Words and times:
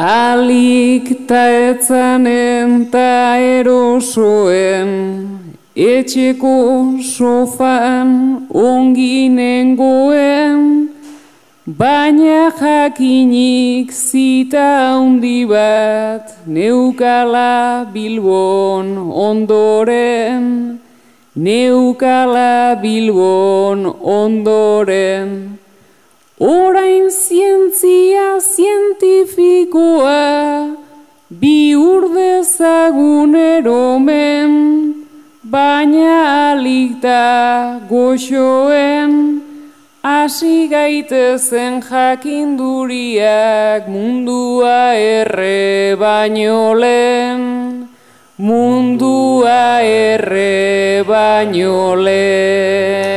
Alik 0.00 1.28
ta 1.28 1.44
etzanen 1.70 2.88
ta 2.90 3.36
erosoen, 3.36 4.88
etxeko 5.76 6.56
sofan 7.04 8.48
onginengoen, 8.48 10.88
baina 11.66 12.48
jakinik 12.60 13.92
zita 13.92 14.96
handi 14.96 15.44
bat 15.44 16.32
neukala 16.46 17.84
bilbon 17.92 18.96
ondoren, 19.28 20.80
neukala 21.36 22.80
bilbon 22.80 23.84
ondoren. 24.00 25.60
Orain 26.40 27.10
zientzia 27.12 28.40
zientifikoa 28.40 30.72
bi 31.28 31.76
urdezagun 31.76 33.34
eromen, 33.36 34.54
baina 35.44 36.14
alikta 36.52 37.84
goxoen, 37.90 39.42
hasi 40.02 40.68
gaitezen 40.72 41.84
jakinduriak 41.84 43.84
mundua 43.92 44.96
erre 44.96 45.92
baino 46.00 46.72
lehen, 46.72 47.44
mundua 48.38 49.84
erre 49.84 51.04
baino 51.04 51.94
lehen. 52.00 53.09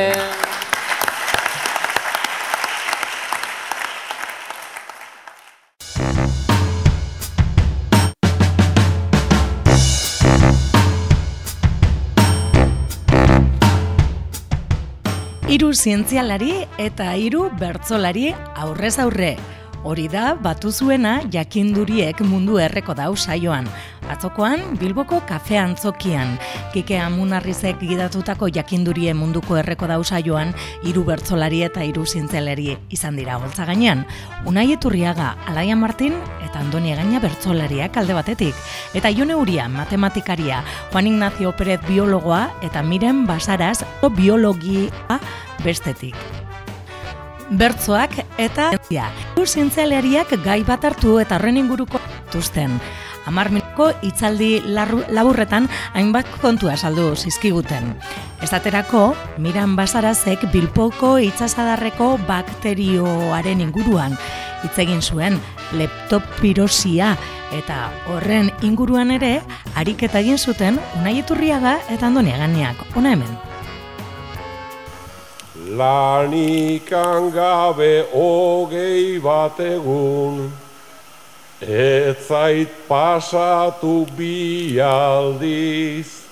Hiru 15.54 15.68
zientzialari 15.70 16.64
eta 16.82 17.12
hiru 17.14 17.44
bertzolari 17.60 18.32
aurrez 18.58 18.96
aurre. 19.04 19.36
Hori 19.86 20.08
da, 20.10 20.32
batu 20.34 20.72
zuena 20.74 21.12
jakinduriek 21.30 22.24
mundu 22.26 22.58
erreko 22.58 22.96
dau 22.98 23.12
saioan. 23.14 23.68
Atzokoan, 24.12 24.78
Bilboko 24.80 25.22
kafe 25.28 25.58
antzokian. 25.58 26.36
Kike 26.74 26.98
amunarrizek 27.00 27.80
gidatutako 27.80 28.50
jakindurie 28.54 29.14
munduko 29.14 29.58
erreko 29.60 29.88
dau 29.88 30.02
saioan, 30.04 30.54
hiru 30.84 31.06
bertzolari 31.08 31.64
eta 31.68 31.84
hiru 31.86 32.06
zientzialari 32.06 32.74
izan 32.94 33.16
dira 33.20 33.38
holtza 33.38 33.66
gainean. 33.70 34.06
Unai 34.50 34.70
Eturriaga, 34.76 35.34
Alaia 35.48 35.76
Martin 35.76 36.16
eta 36.44 36.60
Andoni 36.60 36.96
Gaina 36.96 37.22
bertzolariak 37.24 37.98
alde 37.98 38.14
batetik. 38.18 38.56
Eta 38.94 39.10
Ione 39.10 39.36
Uria, 39.36 39.68
matematikaria, 39.70 40.64
Juan 40.92 41.08
Ignacio 41.08 41.56
Pérez 41.56 41.80
biologoa 41.88 42.50
eta 42.62 42.84
Miren 42.84 43.26
Basaraz 43.28 43.84
biologia 44.16 45.20
bestetik 45.64 46.16
bertzoak 47.58 48.18
eta 48.42 48.72
zientzia. 48.72 49.10
Zientzialariak 49.44 50.32
gai 50.44 50.62
bat 50.64 50.86
hartu 50.88 51.18
eta 51.20 51.36
horren 51.38 51.60
inguruko 51.60 52.00
tuzten. 52.32 52.80
Amar 53.26 53.50
minuko 53.52 53.90
itzaldi 54.04 54.62
laburretan 54.68 55.70
hainbat 55.94 56.28
kontua 56.42 56.76
saldu 56.78 57.14
zizkiguten. 57.16 57.94
Estaterako, 58.44 59.14
Miran 59.38 59.78
Basarazek 59.78 60.50
Bilpoko 60.52 61.16
itsasadarreko 61.24 62.18
bakterioaren 62.28 63.64
inguruan 63.64 64.18
hitz 64.64 64.76
egin 64.84 65.02
zuen 65.02 65.40
leptopirosia 65.76 67.14
eta 67.54 67.88
horren 68.12 68.52
inguruan 68.66 69.12
ere 69.16 69.38
ariketa 69.80 70.22
egin 70.24 70.38
zuten 70.38 70.80
Unai 71.00 71.18
Iturriaga 71.22 71.78
eta 71.90 72.08
Andonia 72.08 72.38
Ganiak. 72.42 72.86
Ona 72.98 73.16
hemen. 73.16 73.34
Lanikan 75.78 77.30
gabe 77.32 78.04
hogei 78.12 79.20
bat 79.24 79.60
egun, 79.64 80.50
ez 81.68 82.16
zait 82.28 82.70
pasatu 82.88 84.06
bi 84.18 84.80
aldiz. 84.80 86.24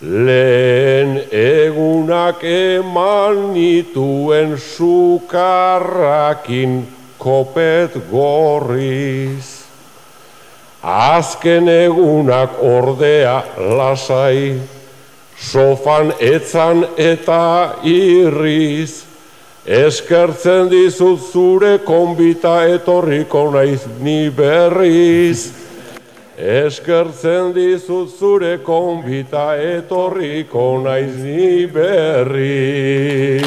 Lehen 0.00 1.22
egunak 1.32 2.44
eman 2.44 3.52
nituen 3.54 4.58
sukarrakin 4.60 5.76
kopet 7.18 7.96
gorriz. 8.10 9.64
Azken 10.82 11.68
egunak 11.68 12.50
ordea 12.62 13.42
lasai, 13.56 14.60
sofan 15.34 16.12
etzan 16.20 16.86
eta 16.96 17.74
irriz, 17.82 19.06
eskertzen 19.66 20.68
dizut 20.70 21.20
zure 21.32 21.78
konbita 21.82 22.62
etorriko 22.70 23.50
naiz 23.50 23.82
ni 24.00 24.30
berriz. 24.30 25.50
Eskertzen 26.38 27.52
dizut 27.56 28.12
zure 28.18 28.58
konbita 28.62 29.56
etorriko 29.58 30.78
naiz 30.84 31.16
ni 31.18 31.66
berriz. 31.66 33.42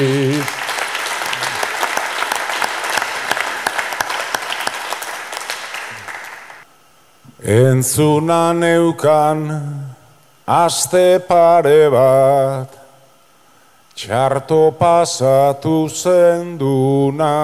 Entzuna 7.40 8.52
neukan 8.52 9.48
aste 10.46 11.18
pare 11.26 11.88
bat, 11.88 12.79
txarto 14.00 14.72
pasatu 14.80 15.84
zenduna, 15.92 17.36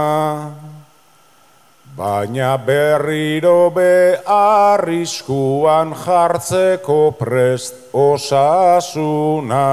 baina 1.92 2.56
berriro 2.56 3.68
be 3.76 4.16
arriskuan 4.24 5.92
jartzeko 5.92 7.12
prest 7.20 7.92
osasuna. 7.92 9.66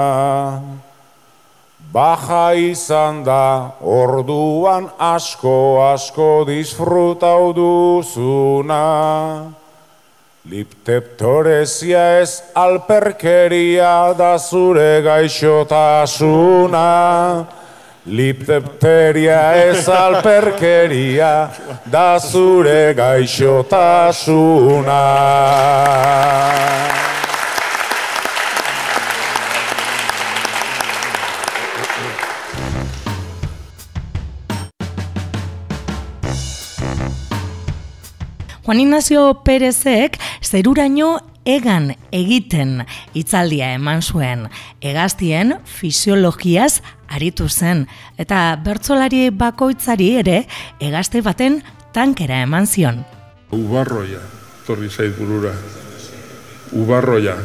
Baja 1.94 2.52
izan 2.52 3.24
da 3.24 3.80
orduan 3.80 4.92
asko 5.00 5.80
asko 5.88 6.44
disfrutau 6.52 7.54
duzuna. 7.56 8.84
Lipteptorezia 10.44 12.20
ez 12.20 12.44
alperkeria 12.54 14.14
da 14.18 14.38
zure 14.38 15.02
gaixotasuna. 15.06 16.82
Liptepteria 18.04 19.56
ez 19.56 19.88
alperkeria 19.88 21.50
da 21.88 22.20
zure 22.20 22.94
gaixotasuna. 22.94 25.00
Juan 38.64 38.80
Ignacio 38.80 39.42
Perezek 39.44 40.16
zeruraino 40.44 41.18
egan 41.46 41.92
egiten 42.12 42.84
hitzaldia 43.14 43.74
eman 43.78 44.02
zuen. 44.02 44.48
Egaztien 44.82 45.58
fisiologiaz 45.66 46.82
aritu 47.08 47.50
zen 47.50 47.86
eta 48.18 48.56
bertsolari 48.66 49.30
bakoitzari 49.30 50.14
ere 50.22 50.44
egazte 50.82 51.22
baten 51.22 51.62
tankera 51.94 52.42
eman 52.44 52.68
zion. 52.68 53.04
Ubarroia, 53.54 54.22
torri 54.68 54.90
zait 54.90 55.16
burura. 55.18 55.54
Ubarroia, 56.74 57.36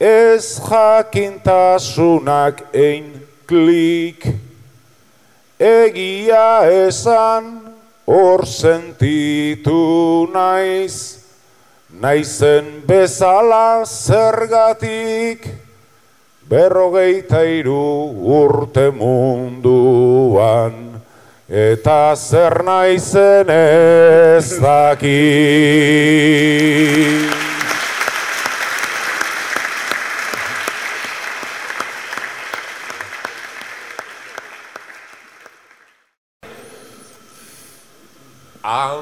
ez 0.00 0.56
jakintasunak 0.64 2.72
ein 2.72 3.19
klik. 3.50 4.22
Egia 5.58 6.62
esan 6.86 7.74
hor 8.06 8.46
sentitu 8.46 10.30
naiz. 10.32 11.18
Naizen 12.00 12.86
bezala 12.86 13.82
zergatik 13.84 15.50
berrogeita 16.48 17.42
iru 17.42 18.14
urte 18.38 18.86
munduan. 18.94 20.78
Eta 21.50 22.14
zer 22.14 22.62
naizen 22.62 23.50
ez 23.50 24.54
dakit 24.62 25.10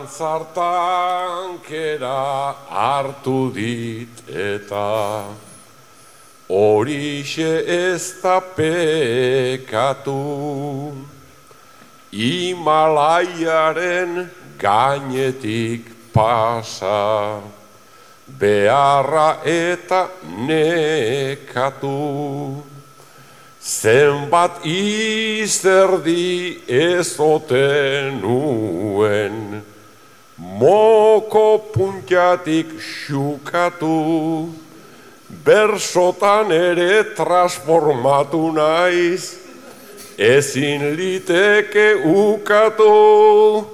Antzartankera 0.09 2.57
hartu 2.71 3.53
dit 3.53 4.09
eta 4.33 5.29
horixe 6.49 7.69
ez 7.69 8.17
da 8.23 8.41
pekatu. 8.41 10.17
Himalaiaren 12.11 14.31
gainetik 14.57 15.85
pasa 16.15 17.43
beharra 18.25 19.45
eta 19.45 20.09
nekatu. 20.49 21.93
Zenbat 23.61 24.65
izerdi 24.65 26.65
ezoten 26.65 28.23
nuen, 28.23 29.65
moko 30.39 31.59
puntiatik 31.75 32.79
xukatu, 32.79 34.55
bersotan 35.45 36.53
ere 36.53 37.05
transformatu 37.19 38.53
naiz, 38.55 39.35
ezin 40.19 40.97
liteke 40.97 41.95
ukatu, 42.07 43.67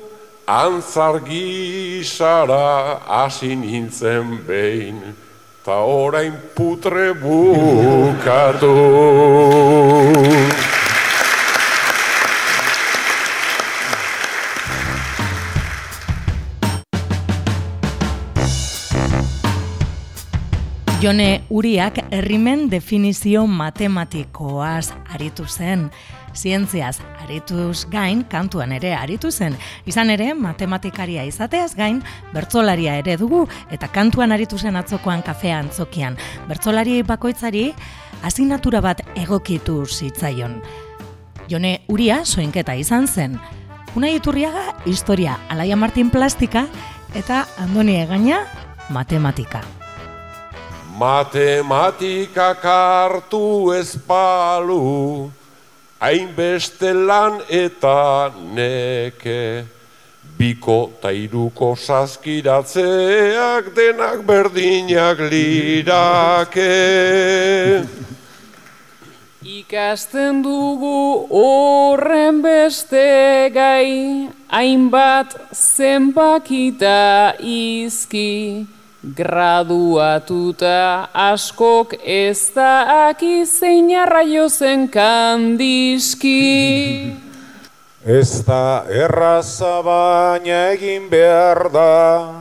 antzargisara 0.47 3.01
hasi 3.07 3.57
nintzen 3.57 4.39
behin 4.47 5.15
ta 5.65 5.85
orain 5.85 6.33
putre 6.55 7.15
bukatu. 7.15 8.75
Jone 21.05 21.45
Uriak 21.51 21.99
herrimen 22.17 22.71
definizio 22.73 23.43
matematikoaz 23.47 24.95
aritu 25.13 25.45
zen 25.45 25.91
zientziaz 26.33 26.97
arituz 27.21 27.85
gain, 27.93 28.23
kantuan 28.25 28.73
ere 28.73 28.95
aritu 28.97 29.29
zen. 29.31 29.53
Izan 29.85 30.09
ere, 30.15 30.31
matematikaria 30.33 31.27
izateaz 31.29 31.75
gain, 31.77 32.01
bertzolaria 32.33 32.97
ere 33.03 33.19
dugu, 33.21 33.43
eta 33.71 33.93
kantuan 33.93 34.33
aritu 34.33 34.57
zen 34.57 34.81
atzokoan 34.81 35.21
kafea 35.23 35.61
antzokian. 35.67 36.17
Bertzolari 36.49 37.03
bakoitzari, 37.03 37.67
asignatura 38.25 38.81
bat 38.81 39.05
egokitu 39.15 39.85
zitzaion. 39.85 40.57
Jone 41.53 41.83
Uria 41.93 42.23
soinketa 42.25 42.81
izan 42.81 43.07
zen. 43.07 43.37
Una 43.95 44.09
iturriaga, 44.09 44.71
historia, 44.89 45.37
Alaia 45.53 45.77
Martin 45.77 46.09
plastika, 46.11 46.65
eta 47.15 47.45
Andoni 47.61 48.01
Egaina, 48.01 48.47
matematika. 48.89 49.84
Matematika 50.95 52.55
kartu 52.55 53.75
ezpalu, 53.75 55.27
hainbeste 55.99 56.95
lan 56.95 57.43
eta 57.51 58.31
neke, 58.55 59.67
biko 60.39 60.95
tairuko 61.03 61.75
saskiratzeak 61.75 63.75
denak 63.75 64.23
berdinak 64.23 65.19
lirake. 65.19 66.63
Ikasten 69.43 70.47
dugu 70.47 71.27
horren 71.27 72.39
beste 72.39 73.51
gai, 73.51 74.31
hainbat 74.47 75.35
zenbakita 75.51 77.35
izki, 77.43 78.63
Graduatuta 79.05 81.11
askok 81.13 81.93
ez 82.01 82.49
da 82.55 83.11
akizein 83.11 83.91
arraio 84.01 84.47
zen 84.49 84.87
kandiski. 84.89 86.33
Ez 88.01 88.41
da 88.47 88.87
erraza 88.89 89.83
baina 89.85 90.73
egin 90.73 91.11
behar 91.13 91.69
da, 91.69 92.33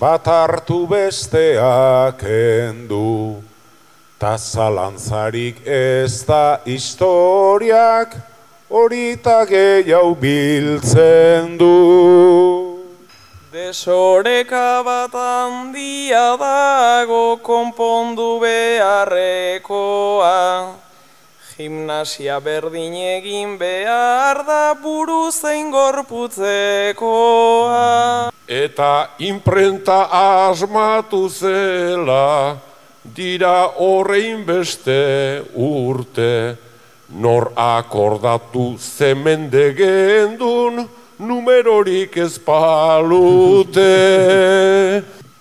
bat 0.00 0.24
hartu 0.24 0.86
besteak 0.88 2.24
endu. 2.24 3.42
Ta 4.16 4.38
zalantzarik 4.38 5.60
ez 5.66 6.24
da 6.24 6.62
historiak 6.64 8.16
horita 8.70 9.44
gehiago 9.44 10.14
biltzen 10.16 11.58
du. 11.60 12.61
Desoreka 13.52 14.80
bat 14.80 15.12
handia 15.12 16.40
dago 16.40 17.36
konpondu 17.44 18.40
beharrekoa. 18.40 20.32
Gimnasia 21.52 22.40
berdin 22.40 22.96
egin 22.96 23.60
behar 23.60 24.40
da 24.46 24.72
buru 24.72 25.28
zein 25.28 25.68
gorputzekoa. 25.68 28.32
Eta 28.48 29.20
imprenta 29.20 30.08
asmatu 30.48 31.28
zela, 31.28 32.56
dira 33.04 33.68
horrein 33.76 34.48
beste 34.48 35.44
urte, 35.52 36.56
nor 37.20 37.52
akordatu 37.52 38.80
zemende 38.80 39.76
gendun, 39.76 41.01
numerorik 41.22 42.16
ez 42.16 42.38
palute. 42.38 43.84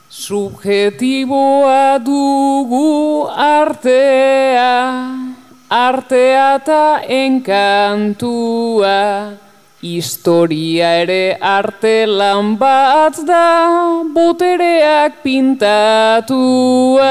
Subjetiboa 0.10 1.98
dugu 2.06 3.28
artea, 3.28 4.76
artea 5.70 6.56
eta 6.60 7.02
enkantua, 7.08 8.98
historia 9.82 10.90
ere 11.02 11.38
arte 11.42 12.06
lan 12.06 12.58
bat 12.60 13.18
da, 13.26 14.04
botereak 14.14 15.24
pintatua. 15.24 17.08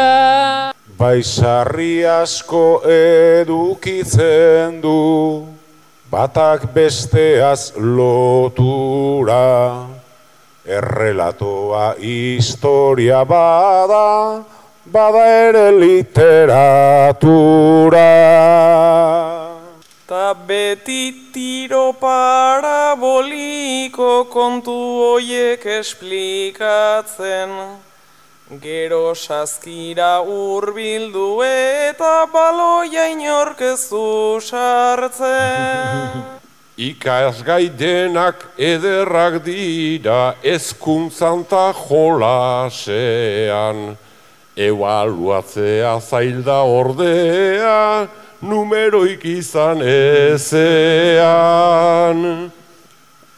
Bai 1.01 1.23
sarri 1.25 2.05
asko 2.05 2.83
edukitzen 2.85 4.81
du, 4.85 5.01
batak 6.11 6.75
besteaz 6.75 7.71
lotura, 7.79 9.87
errelatoa 10.67 11.95
historia 12.03 13.23
bada, 13.25 14.43
bada 14.91 15.23
ere 15.47 15.71
literatura. 15.79 18.11
Ta 20.11 20.35
beti 20.35 21.31
tiro 21.33 21.95
paraboliko 21.95 24.27
kontu 24.35 24.75
hoiek 24.75 25.63
esplikatzen, 25.79 27.55
Gero 28.59 29.15
saskira 29.15 30.19
hurbildu 30.27 31.39
eta 31.47 32.27
baloia 32.33 33.07
inorkezu 33.07 34.43
sartzen. 34.43 36.25
Ikasgai 36.91 37.71
denak 37.71 38.43
ederrak 38.59 39.45
dira 39.45 40.35
ezkuntzan 40.43 41.47
ta 41.47 41.71
jolasean. 41.71 43.97
Ebaluatzea 44.57 46.01
zailda 46.03 46.65
ordea, 46.67 48.09
numeroik 48.43 49.25
izan 49.25 49.81
ezean. 49.87 50.51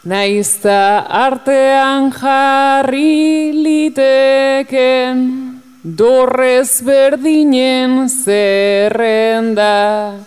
Naizta 0.03 1.07
artean 1.07 2.11
jarri 2.11 3.55
liteken, 3.55 5.61
dorrez 5.81 6.83
berdinen 6.83 8.09
zerrenda. 8.11 10.19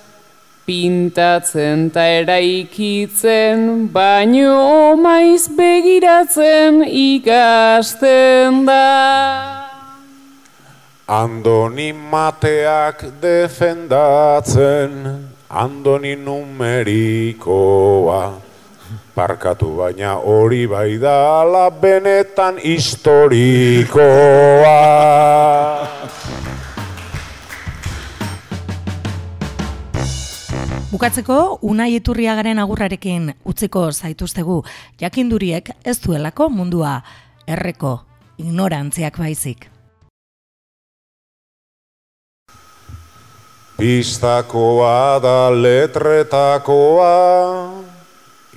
Pintatzen 0.65 1.93
ta 1.93 2.09
eraikitzen, 2.09 3.93
baino 3.93 4.97
maiz 4.97 5.45
begiratzen 5.53 6.81
ikasten 6.89 8.65
da. 8.65 9.61
Andoni 11.07 11.93
mateak 11.93 13.05
defendatzen, 13.21 15.29
Andoni 15.53 16.17
numerikoa. 16.17 18.46
Parkatu 19.15 19.77
baina 19.77 20.15
hori 20.23 20.67
bai 20.71 20.99
dala 21.01 21.71
benetan 21.71 22.59
historikoa. 22.63 24.07
Bukatzeko, 30.91 31.59
unai 31.63 31.91
iturriagaren 31.99 32.59
agurrarekin 32.63 33.33
utziko 33.45 33.91
zaituztegu, 33.93 34.63
jakinduriek 35.01 35.71
ez 35.85 35.99
duelako 36.01 36.49
mundua 36.49 37.01
erreko 37.47 37.99
ignorantziak 38.39 39.19
baizik. 39.19 39.67
Pistakoa 43.77 45.21
da 45.21 45.51
letretakoa, 45.53 47.13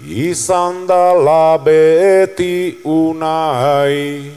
izan 0.05 0.87
da 0.87 1.57
beti 1.57 2.79
unai. 2.83 4.31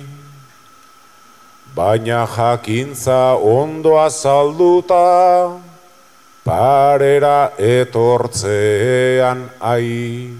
Baina 1.74 2.26
jakintza 2.26 3.36
ondo 3.36 3.96
azalduta, 3.96 5.56
parera 6.44 7.52
etortzean 7.58 9.48
ai. 9.60 10.30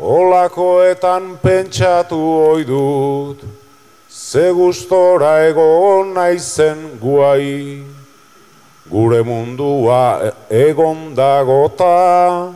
Olakoetan 0.00 1.36
pentsatu 1.42 2.16
ohi 2.16 2.64
dut, 2.64 3.44
ze 4.08 4.48
gustora 4.56 5.44
egon 5.48 6.14
naizen 6.14 6.96
guai. 7.02 7.84
Gure 8.88 9.22
mundua 9.22 10.32
egon 10.48 11.12
dagota, 11.14 12.54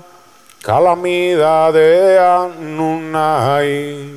kalamidadea 0.65 2.49
nun 2.77 3.13
nahi. 3.13 4.17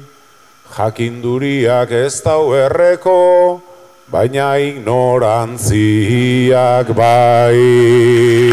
Jakinduriak 0.72 1.92
ez 1.92 2.24
dau 2.24 2.56
erreko, 2.56 3.60
baina 4.12 4.56
ignorantziak 4.56 6.88
bai. 6.96 8.47